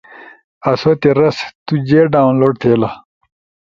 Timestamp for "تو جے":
1.65-2.01